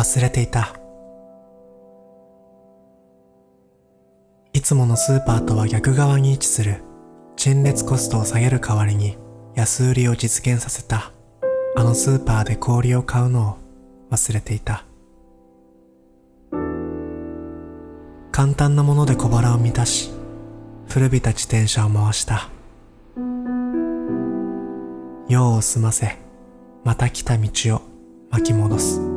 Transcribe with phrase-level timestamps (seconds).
[0.00, 0.74] 忘れていた。
[4.54, 6.82] いつものスーパーとは逆側に位置する。
[7.36, 9.18] 陳列コストを下げる代わりに
[9.54, 11.12] 安売りを実現させた。
[11.76, 13.56] あのスーパーで氷を買うのを
[14.10, 14.86] 忘れていた。
[18.32, 20.10] 簡単なもので小腹を満たし
[20.88, 22.48] 古びた自転車を回した。
[25.28, 26.16] 用を済ませ
[26.84, 27.82] また来た道を
[28.30, 29.09] 巻き戻す。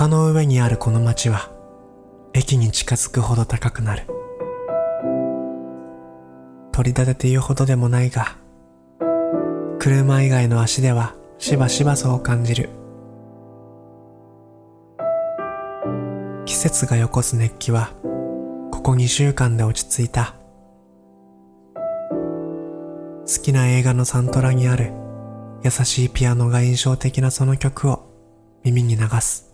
[0.00, 1.50] 丘の上にあるこの町は
[2.32, 4.06] 駅に近づくほど高くなる。
[6.72, 8.38] 取り立てて言うほどでもないが
[9.78, 12.70] 車以外の足ではしばしばそう感じる。
[16.46, 17.90] 季節がよこす熱気は
[18.72, 20.34] ここ2週間で落ち着いた。
[23.26, 24.94] 好きな映画のサントラにある
[25.62, 28.08] 優しいピアノが印象的なその曲を
[28.64, 29.49] 耳に流す。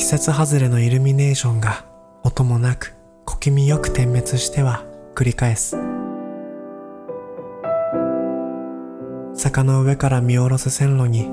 [0.00, 1.84] 季節外れのイルミネーションが
[2.22, 4.82] 音もなく小気味よく点滅しては
[5.14, 5.76] 繰り返す。
[9.34, 11.28] 坂の上から見下ろす線路に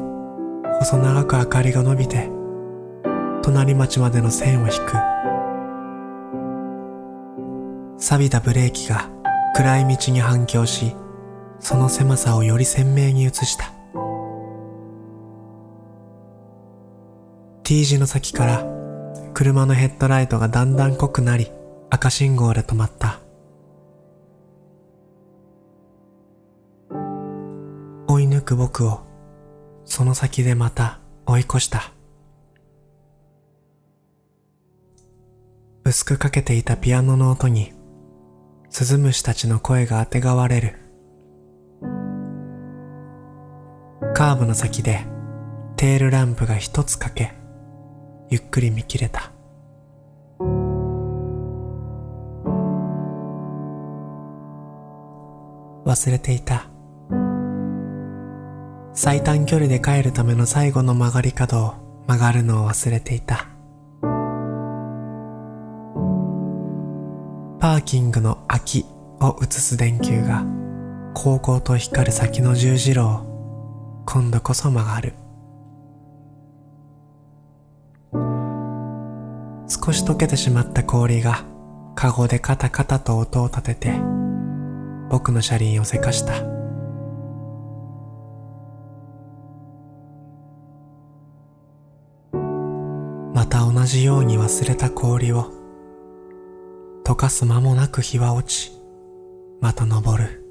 [0.79, 2.29] 細長く明かりが伸びて
[3.41, 4.91] 隣町までの線を引く。
[7.97, 9.09] 錆びたブレーキが
[9.55, 10.93] 暗い道に反響し
[11.61, 13.76] その狭さをより鮮明に映した。
[17.67, 18.65] T 字の先から
[19.33, 21.51] 車のヘッドライトがだんだん濃くなり
[21.89, 23.19] 赤信号で止まった。
[28.07, 29.01] 追い抜く僕を
[29.83, 31.91] その先でまた追い越した。
[35.83, 37.73] 薄くかけていたピアノの音に
[38.69, 40.79] スズムシたちの声があてがわれる。
[44.13, 45.05] カーブの先で
[45.75, 47.33] テールランプが一つかけ
[48.29, 49.31] ゆっくり見切れた。
[55.85, 56.67] 忘れていた。
[58.93, 61.73] 最短距離で帰るための最後の曲がり角を
[62.07, 63.47] 曲がるのを忘れていた。
[67.59, 68.85] パーキングの空き
[69.21, 70.45] を映す電球が
[71.13, 75.13] 高校と光る先の十字路を今度こそ曲がる。
[79.67, 81.43] 少し溶けてしまった氷が
[81.95, 83.99] カゴでカタカタと音を立てて
[85.09, 86.33] 僕の車輪をせかした。
[93.33, 95.51] また同じように忘れた氷を
[97.03, 98.71] 溶かす間もなく日は落ち
[99.61, 100.43] また昇る。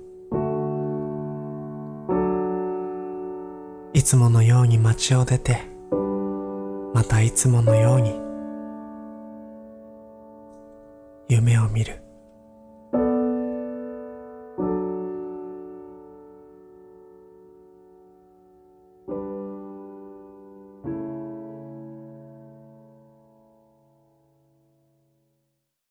[3.92, 5.62] いつものように街を出て
[6.92, 8.25] またいつものように
[11.28, 12.05] 夢を見る。